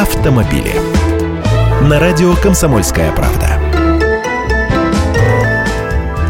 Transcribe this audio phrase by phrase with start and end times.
[0.00, 0.72] автомобили.
[1.82, 3.60] На радио «Комсомольская правда».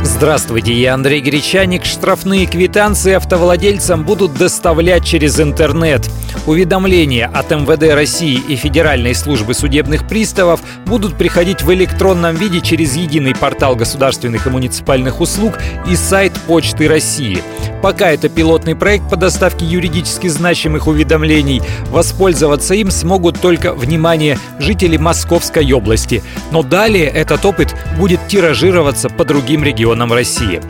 [0.03, 1.85] Здравствуйте, я Андрей Гречаник.
[1.85, 6.11] Штрафные квитанции автовладельцам будут доставлять через интернет.
[6.47, 12.97] Уведомления от МВД России и Федеральной службы судебных приставов будут приходить в электронном виде через
[12.97, 15.59] единый портал государственных и муниципальных услуг
[15.89, 17.43] и сайт Почты России.
[17.83, 24.97] Пока это пилотный проект по доставке юридически значимых уведомлений, воспользоваться им смогут только, внимание, жители
[24.97, 26.23] Московской области.
[26.51, 30.61] Но далее этот опыт будет тиражироваться по другим регионам России.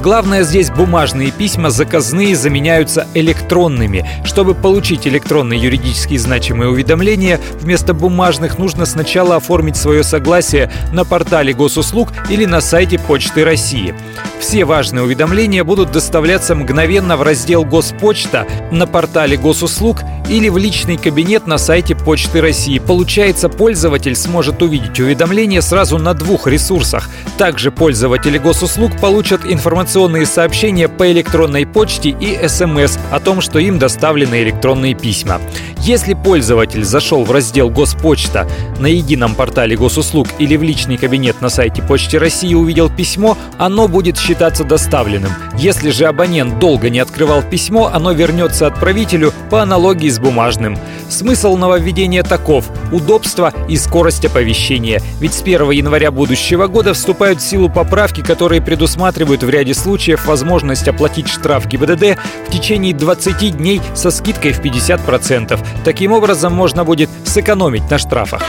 [0.00, 4.08] Главное здесь бумажные письма заказные заменяются электронными.
[4.24, 11.52] Чтобы получить электронные юридически значимые уведомления, вместо бумажных нужно сначала оформить свое согласие на портале
[11.52, 13.94] госуслуг или на сайте Почты России.
[14.40, 20.00] Все важные уведомления будут доставляться мгновенно в раздел «Госпочта» на портале госуслуг
[20.30, 22.78] или в личный кабинет на сайте Почты России.
[22.78, 27.10] Получается, пользователь сможет увидеть уведомления сразу на двух ресурсах.
[27.36, 33.78] Также пользователи госуслуг получат информационные сообщения по электронной почте и СМС о том, что им
[33.78, 35.40] доставлены электронные письма.
[35.80, 38.46] Если пользователь зашел в раздел «Госпочта»
[38.78, 43.88] на едином портале госуслуг или в личный кабинет на сайте Почты России увидел письмо, оно
[43.88, 45.32] будет считаться доставленным.
[45.58, 50.78] Если же абонент долго не открывал письмо, оно вернется отправителю по аналогии с бумажным.
[51.08, 55.02] Смысл нововведения таков– удобство и скорость оповещения.
[55.18, 60.24] Ведь с 1 января будущего года вступают в силу поправки, которые предусматривают в ряде случаев
[60.26, 65.58] возможность оплатить штраф ГИБДД в течение 20 дней со скидкой в 50%.
[65.82, 68.42] Таким образом, можно будет сэкономить на штрафах.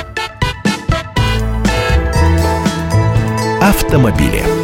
[3.59, 4.60] Автомобили.